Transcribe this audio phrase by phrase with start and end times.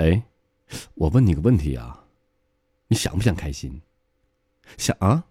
[0.00, 0.22] 哎，
[0.94, 2.06] 我问你个问题啊，
[2.88, 3.82] 你想不想开心？
[4.78, 5.24] 想啊？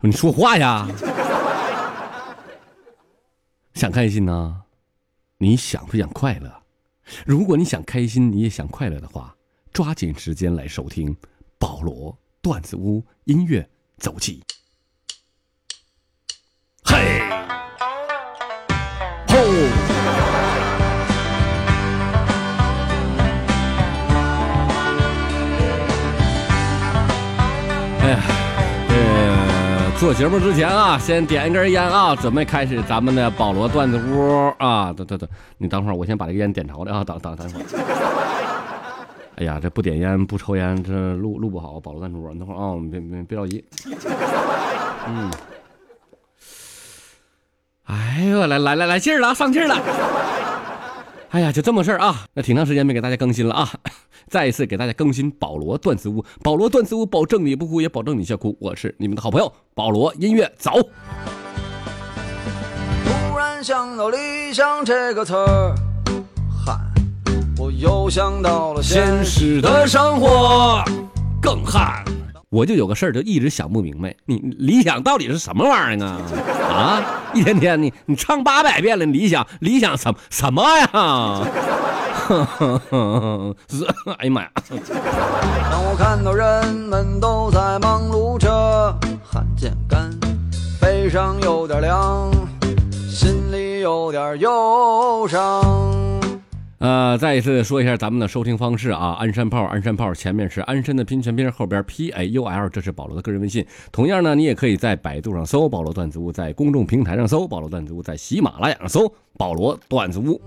[0.00, 0.88] 你说话呀！
[3.72, 4.64] 想开心呢？
[5.38, 6.60] 你想不想快乐？
[7.24, 9.36] 如果你想开心，你也想快乐的话，
[9.72, 11.16] 抓紧时间来收听
[11.56, 14.42] 保罗段子屋音乐走起。
[29.98, 34.92] 做节目之前啊，先点一根烟啊，准备开始咱们的保罗段子屋啊。
[34.92, 37.02] 等等等，你等会儿，我先把这个烟点着了啊。
[37.02, 37.64] 等等等会儿。
[39.36, 41.80] 哎呀，这不点烟不抽烟，这录录不好。
[41.80, 43.64] 保罗段子屋，等会儿啊，别别别着急。
[45.08, 45.30] 嗯。
[47.84, 49.76] 哎呦，来来来来劲儿了，上劲儿了。
[51.36, 53.70] 哎呀，就这么事儿啊，那挺长时间没给大家更新了啊。
[54.26, 58.56] 再一次给大家更新保罗段子屋，保罗段子屋，保证你不哭，也保证你笑哭。
[58.58, 60.72] 我是你们的好朋友保罗，音乐走。
[63.04, 64.16] 突然想到理
[64.54, 65.74] 想这个词儿，
[66.64, 66.80] 汗，
[67.58, 70.82] 我又想到了现实的生活，
[71.42, 72.02] 更悍。
[72.50, 76.20] 我就有个事儿，就一直想不明白，你理想到底是什么玩意儿啊？
[76.70, 77.02] 啊，
[77.34, 81.42] 一天天你你唱八百遍了，理想理想什什么呀？
[83.68, 83.84] 是，
[84.18, 84.50] 哎呀妈呀！
[85.70, 88.48] 当我看到人们都在忙碌着，
[89.24, 90.10] 汗渐干，
[90.80, 92.30] 背上有点凉，
[93.08, 95.95] 心里有点忧伤。
[96.86, 103.66] 呃，再一次说一下咱们的收听方式啊，鞍山炮，鞍山炮，前面是鞍山的拼全拼，后边 P A U L，这是保罗的个人微信。
[103.90, 110.40] 同样呢，你也可以在百度上搜“保罗段子屋”，在公众平台上搜“保罗段子屋”，在喜马拉雅上搜“保罗段子屋”。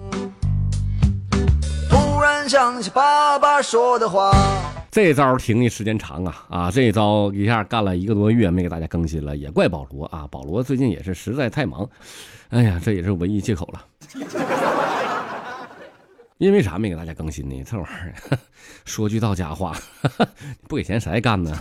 [1.92, 4.32] 突然想起爸爸说的话，
[4.90, 6.72] 这招停的时间长啊啊！
[6.72, 10.26] 这招一下干了一个多月没给大家更新了，也怪保罗啊！
[10.32, 11.90] 保罗最近也是实在太忙，
[12.48, 13.86] 哎呀，这也是唯一借口了。
[16.40, 17.62] 因为啥没给大家更新呢？
[17.70, 18.14] 这玩意儿
[18.86, 19.76] 说句到家话，
[20.70, 21.52] 不给钱谁干呢？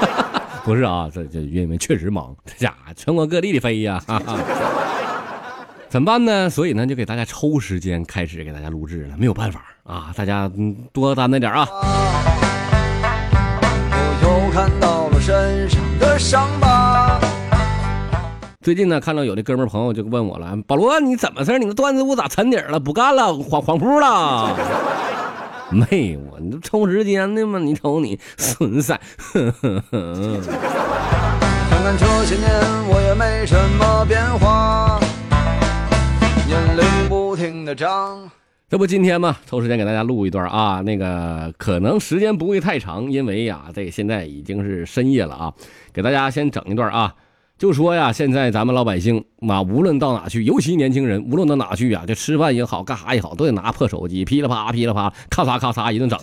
[0.64, 4.02] 不是啊，这这因为确实忙，这家全国各地的飞呀，
[5.90, 6.48] 怎么办呢？
[6.48, 10.50] 所以呢，就给大家抽时间开始给大家录制了，没有办法啊，大家
[10.94, 11.68] 多担待点啊。
[13.92, 16.79] 我又看到了身上的伤疤。
[18.62, 22.78] 最近呢，看到有的哥们朋友就问我了：“保罗，你怎么事你那段子屋咋沉底了？
[22.78, 24.54] 不干了，黄黄铺了？”
[25.72, 27.58] 没我，你这抽时间的吗？
[27.58, 29.00] 你瞅你损色。
[29.32, 29.42] 看
[31.82, 32.50] 看这些年
[32.90, 35.00] 我也没什么变化，
[36.46, 38.30] 年龄不停的长。
[38.68, 40.82] 这不今天嘛，抽时间给大家录一段啊。
[40.82, 45.54] 那个可能时间不会太长，因为呀，这现在已经是深夜了啊。
[45.94, 47.14] 给大家先整一段啊。
[47.60, 56.18] 就说呀，现在咱们老百姓嘛，无论到哪去，尤其年轻人，无论到哪去呀，这吃饭也好，干啥也好，都得拿破手机，噼里啪啦噼里啪啦，咔嚓咔嚓一顿整。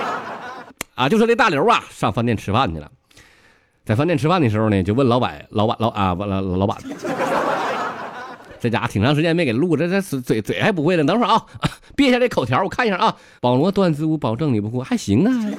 [0.96, 2.90] 啊，就说这大刘啊，上饭店吃饭去了，
[3.84, 6.78] 在饭店吃饭的时候呢，就问老板，老板老啊，问了老板，
[8.58, 11.44] 这家伙挺长时间没给录，这这嘴嘴还不会了，等会儿啊，
[11.94, 15.50] 憋一下这口条，我看一下啊，保罗段子屋，保证你不哭，还行啊。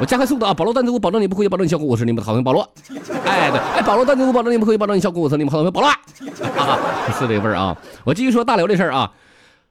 [0.00, 0.52] 我加快速度啊！
[0.52, 1.86] 保罗段子屋，保证你不哭，也保证你笑哭。
[1.86, 2.68] 我是你们的好朋友保罗。
[3.24, 5.20] 哎，对，哎，保罗段子屋，保证你不哭，也保证你笑哭。
[5.22, 5.90] 我是你们好朋友保罗。
[7.12, 7.76] 是这味儿啊！
[8.04, 9.12] 我继续说大刘这事儿啊。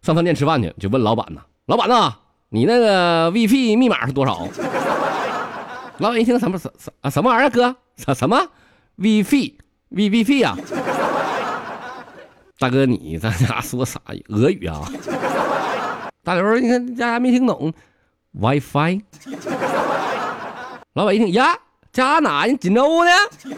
[0.02, 2.14] 上饭店吃饭去，就问老板呢，老板呢，
[2.50, 4.48] 你那个 VP 密码是多少？
[5.98, 7.76] 老板一听什么什什啊什么玩意儿哥？
[7.98, 8.38] 什什么
[8.98, 9.56] VP
[9.90, 10.58] V VP 啊？
[12.60, 14.00] 大哥你在家说啥？
[14.30, 14.82] 俄语啊？
[16.24, 17.74] 大刘，你看大家没听懂
[18.32, 19.02] WiFi。
[20.94, 21.58] 老板一听呀，
[21.92, 22.46] 加哪？
[22.46, 23.12] 你锦州呢？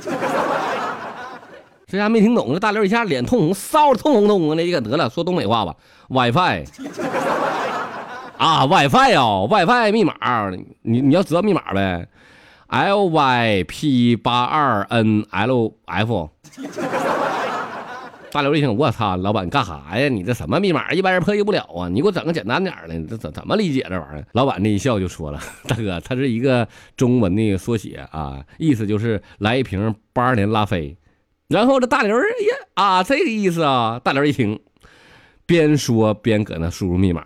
[1.87, 5.75] 这家没听懂，这大刘一下脸通红，臊的通红通红的，你可得了，说东北话吧。
[6.09, 6.65] WiFi
[8.37, 10.13] 啊，WiFi 哦，WiFi 密码，
[10.81, 12.07] 你你要知道密码呗
[12.69, 16.29] ？LYP 八二 NLF。
[18.35, 20.09] 大刘一听，我操，老板干啥呀？
[20.09, 20.91] 你这什么密码？
[20.91, 21.87] 一般人破译不了啊！
[21.87, 24.27] 你给我整个简单点的，这怎怎么理解这玩意儿？
[24.33, 25.39] 老板这一笑就说了
[25.69, 26.67] ：“大哥，它是一个
[26.97, 30.97] 中文的缩写啊，意思就是来一瓶八二年拉菲。”
[31.47, 32.25] 然后这大刘呀
[32.73, 34.01] 啊，这个意思啊！
[34.03, 34.59] 大刘一听，
[35.45, 37.25] 边说边搁那输入密码：“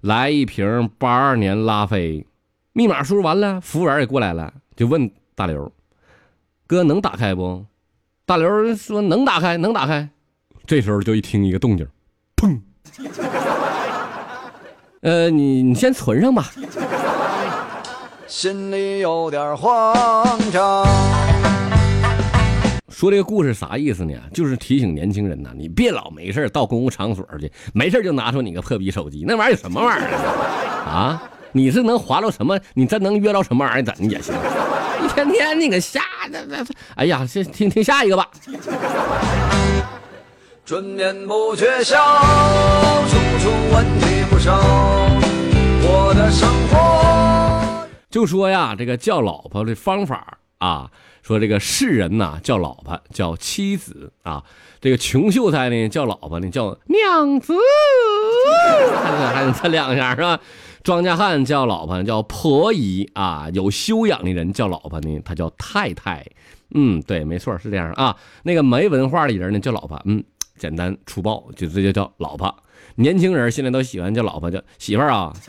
[0.00, 2.24] 来一瓶八二年拉菲。”
[2.72, 5.72] 密码输入完了，服务员也过来了，就问大刘
[6.68, 7.66] ：“哥，能打开不？”
[8.24, 10.08] 大刘说：“能打开，能打开。”
[10.66, 11.86] 这时候就一听一个动静，
[12.36, 12.58] 砰！
[15.02, 16.50] 呃，你你先存上吧。
[18.26, 20.84] 心里有点慌张。
[22.88, 24.14] 说这个故事啥意思呢？
[24.32, 30.08] 就是提醒年轻人呐，你别老没事到公共场所去，没事就拿出你个破逼手机，那玩意儿有什么玩意儿
[30.84, 31.22] 啊？
[31.52, 32.58] 你是能划到什么？
[32.74, 33.82] 你真能约到什么玩意儿？
[33.84, 34.34] 怎也行？
[35.04, 36.00] 一天天那个瞎
[36.32, 36.64] 的那，
[36.96, 38.28] 哎呀，先听听下一个吧。
[40.66, 41.96] 春眠不觉晓，
[43.06, 44.58] 处处问题不少。
[45.80, 50.90] 我的生活就说呀，这个叫老婆的方法啊，
[51.22, 54.42] 说这个世人呐叫老婆叫妻子啊，
[54.80, 57.54] 这个穷秀才呢叫老婆呢叫娘子，
[59.04, 60.40] 还能还能这两下是吧？
[60.82, 66.26] 庄稼汉叫老婆叫婆姨啊，有修养的人叫老婆呢，他叫太太。
[66.74, 68.16] 嗯，对，没错，是这样啊。
[68.42, 70.24] 那个没文化的人呢叫老婆，嗯。
[70.58, 72.54] 简单粗暴就直接叫老婆，
[72.96, 75.32] 年轻人现在都喜欢叫老婆叫媳妇儿啊，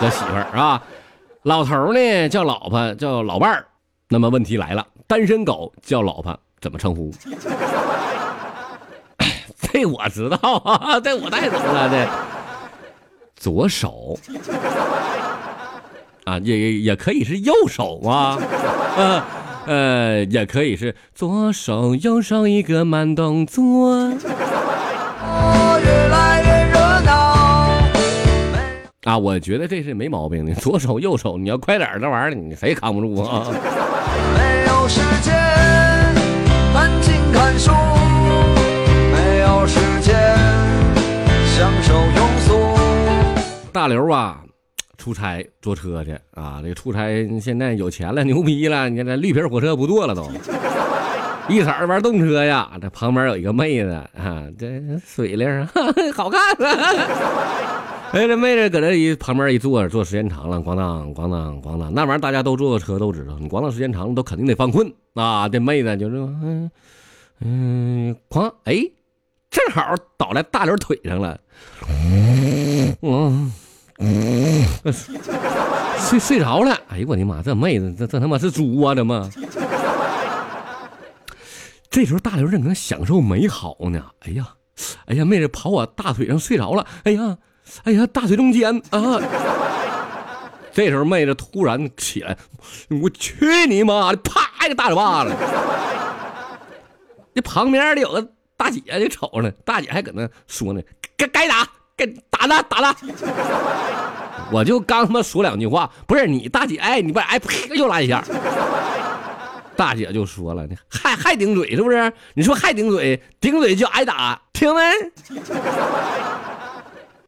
[0.00, 0.82] 叫媳妇儿是吧？
[1.42, 3.66] 老头呢叫老婆叫老伴儿。
[4.08, 7.12] 那么问题来了，单身狗叫老婆怎么称呼？
[9.72, 12.08] 这我知道啊，这我带走了这
[13.34, 14.16] 左手
[16.24, 18.38] 啊，也也可以是右手啊，
[18.96, 19.10] 嗯。
[19.10, 19.22] 呃，
[20.28, 24.10] 也可以是左手右手一个慢动作。
[25.80, 27.12] 越来越热闹。
[29.04, 30.54] 啊，我觉得这是没毛病的。
[30.54, 33.46] 左手右手，你要快点这玩意儿，你谁扛不住啊？
[34.36, 35.34] 没有时间
[36.74, 37.72] 安静看书，
[39.12, 40.14] 没有时间
[41.56, 42.52] 享受庸俗。
[43.72, 44.40] 大刘啊。
[45.04, 46.60] 出差坐车去啊！
[46.62, 48.88] 这个出差现在有钱了，牛逼了！
[48.88, 50.26] 你看这绿皮火车不坐了都，
[51.46, 52.70] 一色玩动车呀。
[52.80, 55.68] 这旁边有一个妹子啊，这水灵，
[56.16, 56.40] 好看。
[58.12, 65.46] 哎，这妹子搁这一旁边一坐，坐时间长了，咣当咣当咣当，那玩意儿大家都坐过车都知道，你咣当时间长了都肯定得犯困啊。
[65.50, 66.70] 这妹子就是嗯
[67.40, 68.76] 嗯哐，哎，
[69.50, 71.38] 正好倒在大刘腿上了，
[73.02, 73.52] 嗯。
[73.98, 74.64] 嗯，
[75.98, 76.76] 睡睡着了。
[76.88, 78.94] 哎呦我的妈，这妹子这这他妈是猪啊？
[78.94, 79.30] 怎么？
[81.88, 84.04] 这时候大刘正搁那享受美好呢。
[84.26, 84.48] 哎呀，
[85.06, 86.84] 哎呀，妹子跑我大腿上睡着了。
[87.04, 87.38] 哎呀，
[87.84, 89.20] 哎呀，大腿中间啊。
[90.72, 92.36] 这时候妹子突然起来，
[93.00, 93.36] 我去
[93.68, 94.16] 你妈的！
[94.18, 95.30] 啪一个大嘴巴子。
[97.32, 100.82] 那旁边的有个大姐就瞅着呢，大姐还搁那说呢，
[101.16, 101.68] 该该打。
[101.96, 102.96] 给打他打他！
[104.50, 108.22] 我就刚他妈说两句话，不是你大姐，哎，你不哎呸，又来一下。
[109.76, 112.12] 大姐就说了，你还还顶嘴是不是？
[112.34, 114.82] 你说还顶嘴，顶嘴就挨打，听没？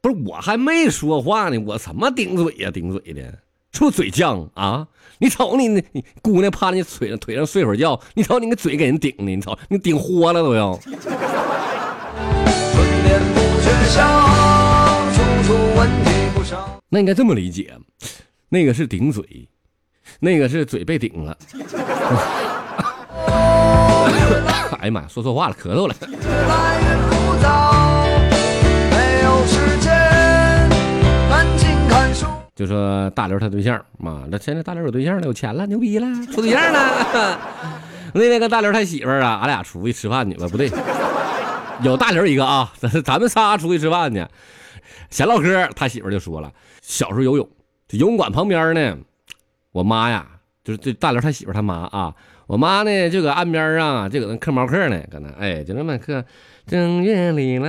[0.00, 2.70] 不是，我还没说话呢，我什么顶嘴呀？
[2.70, 3.22] 顶嘴的，
[3.72, 4.86] 是不是嘴犟啊？
[5.18, 10.78] 你瞅你你姑娘趴你腿上腿上睡会儿觉，你瞅你个嘴给人顶的，你瞅你顶豁了都要。
[16.88, 17.76] 那应该这么理解，
[18.48, 19.48] 那个是顶嘴，
[20.20, 21.36] 那个是嘴被顶了。
[24.78, 25.94] 哎呀妈呀，说错话了，咳嗽了。
[32.54, 37.38] 就说大刘他对象，妈，那现在大刘有对象了，有钱了，牛逼了，处对象了。
[38.14, 40.70] 那天跟大刘他媳妇儿啊，俺俩出去吃饭去了，不对。
[41.82, 44.24] 有大刘一个啊，咱咱们仨出去吃饭去，
[45.10, 47.48] 闲唠嗑，他媳妇就说了，小时候游泳，
[47.88, 48.98] 这游泳馆旁边呢，
[49.72, 50.26] 我妈呀，
[50.64, 52.14] 就是这大刘他媳妇他妈啊，
[52.46, 56.24] 我妈呢就搁岸边上就搁那嗑毛嗑呢，搁那哎就那么嗑，
[56.66, 57.68] 正月里了，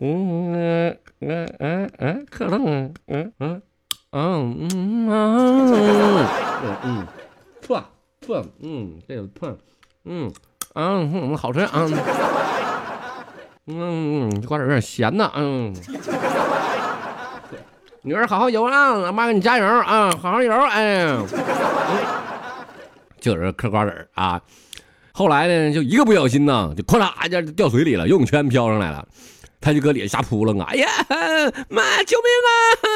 [0.00, 3.62] 嗯嗯嗯嗯，嗑了嗯嗯嗯
[4.10, 7.06] 嗯嗯嗯嗯，
[7.60, 7.84] 破
[8.20, 9.56] 破嗯这个破
[10.04, 10.30] 嗯
[10.74, 11.88] 嗯嗯好吃啊。
[13.70, 15.30] 嗯，瓜子有点咸呐。
[15.36, 15.74] 嗯，
[18.02, 20.52] 女儿好好游啊，妈给你加油啊，好好游。
[20.52, 21.14] 哎，
[23.20, 24.40] 就是嗑瓜子啊。
[25.12, 29.06] 后来呢，就一个不小心呢，就哐嚓一下掉水里了，游泳圈飘上来了，
[29.60, 30.66] 他就搁底下瞎扑棱啊。
[30.70, 30.88] 哎呀，
[31.68, 32.50] 妈，救命啊！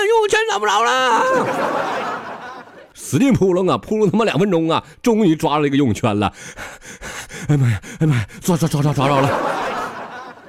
[0.08, 1.22] 游泳圈找不着了，
[2.94, 6.32] 使劲扑棱啊，扑棱他妈两分钟啊，终于抓着这个游泳圈了。
[7.48, 9.28] 哎妈呀，哎妈呀，抓抓抓抓抓着了。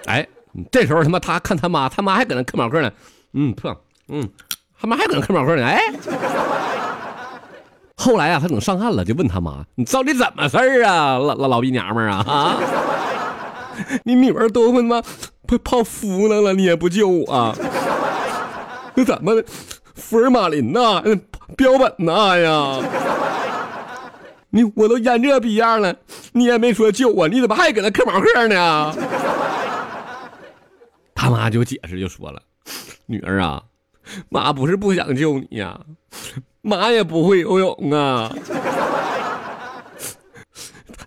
[0.05, 0.27] 哎，
[0.71, 2.91] 这时候他妈他看他妈，他妈还搁那嗑毛嗑呢，
[3.33, 3.75] 嗯，破，
[4.09, 4.27] 嗯，
[4.79, 5.81] 他妈还搁那嗑毛嗑呢，哎，
[7.95, 12.57] 后来啊，他等上岸了，就问他妈，你到底怎么事儿啊，老老老逼娘们儿啊啊，
[14.03, 15.01] 你女儿都他妈
[15.63, 17.55] 泡芙了了，你也不救我，
[18.95, 19.45] 这怎么的？
[19.95, 21.03] 福尔马林呐，
[21.55, 22.79] 标本呐哎呀！
[24.49, 25.95] 你我都淹这逼样了，
[26.33, 28.93] 你也没说救我，你怎么还搁那嗑毛嗑呢？
[31.23, 32.41] 他妈就解释就说了，
[33.05, 33.63] 女儿啊，
[34.27, 35.79] 妈不是不想救你呀，
[36.61, 38.29] 妈也不会游泳啊。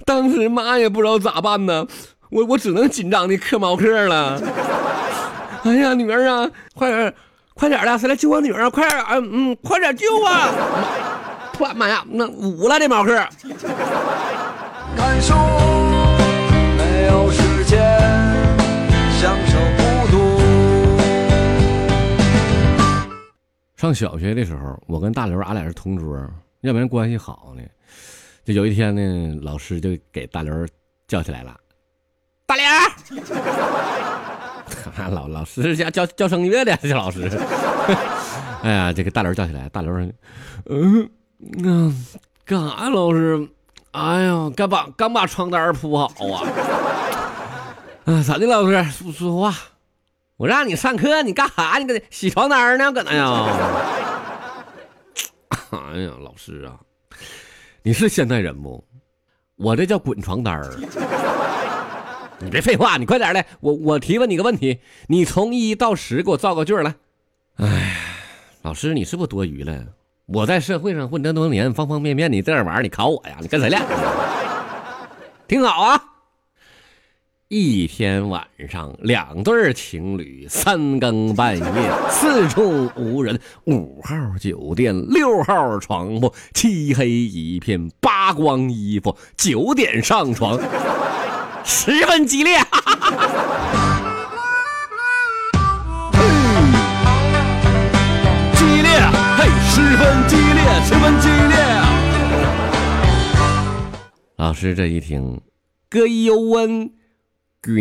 [0.07, 1.87] 当时妈也不知道咋办呢，
[2.31, 4.41] 我我只能紧张的嗑毛嗑了。
[5.65, 7.15] 哎呀，女儿啊，快点，
[7.53, 8.71] 快点的，谁来救我女儿？
[8.71, 10.49] 快点，嗯嗯，快点救啊！
[11.61, 13.15] 妈，妈呀，那捂了这毛嗑。
[14.97, 15.35] 看书，
[23.77, 26.19] 上小学的时候，我跟大刘俺俩是同桌，
[26.63, 27.63] 要不然关系好呢。
[28.43, 30.67] 就有一天呢，老师就给大刘
[31.07, 31.55] 叫起来了，
[32.47, 32.65] 大刘。
[35.11, 37.29] 老老师叫叫叫声乐的，这老师。
[38.63, 40.11] 哎呀，这个大刘叫起来，大刘说
[40.71, 41.11] ：“嗯，
[42.45, 43.47] 干啥呀，老师？
[43.93, 46.49] 哎呀，刚把刚把床单铺好啊。
[48.07, 48.83] 啊，咋的，老师？
[48.91, 49.55] 说说话。
[50.37, 51.79] 我让你上课，你干啥？
[51.79, 52.93] 你搁洗床单呢？
[52.93, 53.47] 搁那呀？
[55.71, 56.77] 哎呀，老师啊，
[57.83, 58.85] 你是现代人不？
[59.57, 60.77] 我这叫滚床单儿。”
[62.39, 63.47] 你别废话，你快点来！
[63.61, 66.95] 我我提问你个问题，你从一到十给我造个句来。
[67.57, 67.97] 哎，
[68.61, 69.87] 老师，你是不是多余了？
[70.27, 73.39] 我在社会上混这么多年，方方面面，你这样玩意儿你考我呀？
[73.41, 73.81] 你跟谁练？
[75.49, 76.03] 听好啊！
[77.49, 81.65] 一天晚上，两对情侣三更半夜，
[82.11, 90.59] 四处无人，五号酒店，六号床铺，漆黑一片，扒光衣服，九点上床。
[91.63, 92.59] 十分激烈，
[98.55, 98.91] 激烈，
[99.37, 101.57] 嘿，十分激烈，十分激烈。
[104.35, 105.41] 老师这一听，
[105.89, 106.91] 各有温，
[107.63, 107.75] 滚。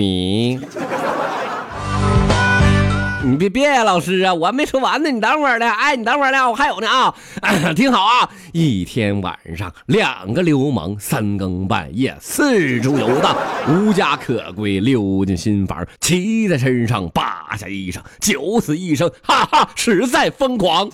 [3.27, 5.67] 你别别，老师啊，我还没说完呢，你等会儿呢。
[5.67, 7.15] 哎，你等会儿呢，我还有呢啊，
[7.75, 8.29] 听好啊！
[8.53, 13.35] 一天晚上，两个流氓三更半夜四处游荡，
[13.67, 20.87] 无家可归，溜进新房，骑在身上扒下衣裳，九死一生，哈哈，实在疯狂。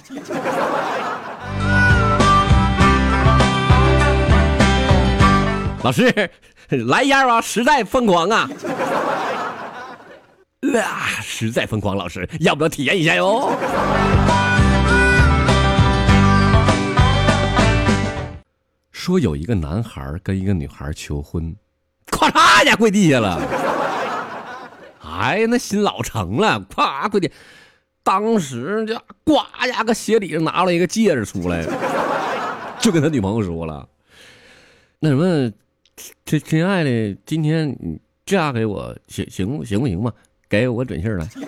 [5.84, 6.30] 老师，
[6.88, 8.50] 来一样啊，实在疯狂啊！
[10.82, 11.98] 啊， 实在疯狂！
[11.98, 13.52] 老师，要不要体验一下哟？
[18.94, 21.54] 说有一个男孩跟一个女孩求婚，
[22.06, 23.42] 咔嚓一下跪地下了。
[25.04, 27.30] 哎呀，那心老成了，啪跪地。
[28.02, 29.34] 当时就呱
[29.68, 31.66] 呀，搁鞋底上拿了一个戒指出来，
[32.80, 33.86] 就跟他女朋友说了
[35.00, 35.52] ：“那什么，
[36.26, 40.12] 亲亲爱的，今天你嫁给我行行行不行嘛？”
[40.50, 41.30] 给我准信儿了。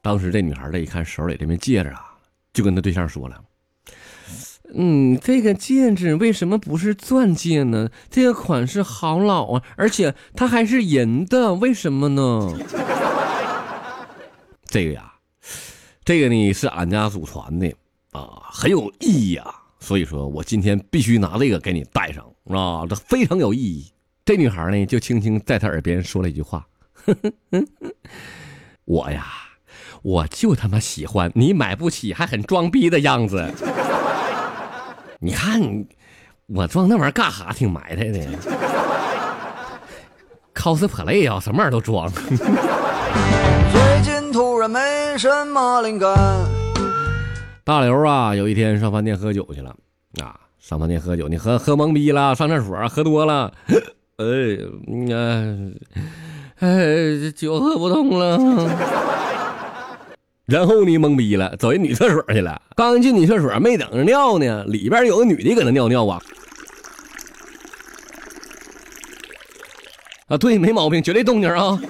[0.00, 2.16] 当时这女孩儿一看手里这枚戒指啊，
[2.54, 3.38] 就跟她对象说了
[4.74, 7.90] ：“嗯，这个戒指为什么不是钻戒呢？
[8.10, 12.56] 这个款式好老啊，而且它还是银的，为什么呢？”
[14.64, 15.12] 这个呀，
[16.04, 17.70] 这个呢是俺家祖传的
[18.12, 23.92] 啊，很有意义啊，所以说我今天必须拿这个给你戴上啊，这非常有意义。
[24.24, 26.64] 这女孩呢，就轻轻在他耳边说了一句话
[28.86, 29.26] ：“我呀，
[30.02, 33.52] 我就他妈喜欢你买不起还很装逼的样子。
[35.18, 35.60] 你看，
[36.46, 37.52] 我装那玩意儿干哈？
[37.52, 38.24] 挺埋汰的
[40.54, 42.08] ，cosplay 啊，什么玩意儿都装。
[43.72, 46.16] 最近突然没什么灵感。
[47.64, 49.70] 大刘啊，有一天上饭店喝酒去了
[50.20, 53.52] 啊，上饭店喝酒，你喝喝懵逼了，上厕所喝多了。
[54.16, 54.24] 哎，
[54.88, 55.72] 嗯，
[56.58, 58.36] 哎，酒喝不动了。
[60.46, 62.60] 然后呢，懵逼了，走进女厕所去了。
[62.74, 66.20] 刚进女厕所，没等着尿呢，里边有个女的搁那尿尿啊。
[70.26, 71.80] 啊，对，没毛病，绝对动静啊。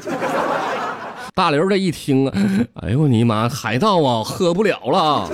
[1.35, 2.29] 大刘这一听，
[2.75, 5.31] 哎呦我尼玛，海盗啊，喝不了了。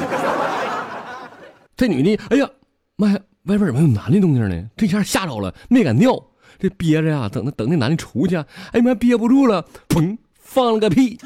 [1.78, 2.50] 这女的，哎呀
[2.96, 4.68] 妈呀，外边怎么有男的动静呢？
[4.76, 6.20] 这下吓着了，没敢尿。
[6.58, 11.16] 这憋着呀，等那等那男的出去，哎呀妈，憋不住了，砰，放了个屁。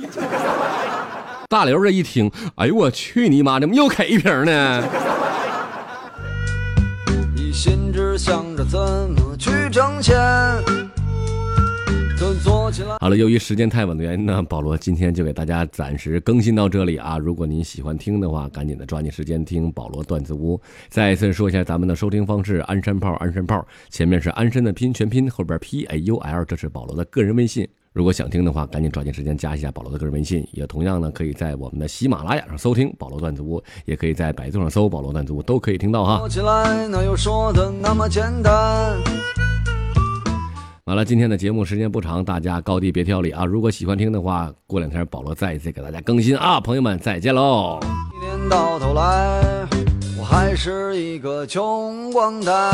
[1.49, 4.85] 大刘这一听，哎呦我去你妈，怎么又开一瓶呢？
[7.35, 10.19] 一心只想着怎么去挣钱，
[13.01, 17.19] 好了，由于时间太晚的原因呢，保罗今天就给大家暂时更新到这里啊。
[17.19, 20.59] 如果您喜欢听的话，赶紧的抓紧时间听保罗段子屋。
[20.89, 27.69] 再一次说一下咱们的收听方式：鞍山炮，鞍山炮，前面是鞍山的拼全拼，后边 P A U L，这是保罗的个人微信。
[27.93, 30.47] 如果想听的话，赶紧抓紧时间加一下保罗的个人微信。
[30.53, 36.19] 也同样呢，可以在我们的喜马拉雅上收听保罗段子屋，也可以在百度上搜保罗段子屋，都可以听到哈。
[36.19, 38.99] 说起来哪有说的那么简单？
[40.93, 43.47] 好了，今天的节目时间不长，大家高低别挑理啊！
[43.47, 46.61] 如果喜欢听的话，过两天保罗再一次给大家更新啊！
[46.61, 47.81] 朋友们，再见喽！
[48.13, 49.67] 一年到头来，
[50.19, 52.71] 我还是一个穷光蛋。